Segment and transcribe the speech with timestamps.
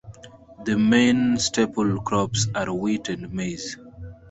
[0.65, 3.77] The main staple crops are wheat and maize.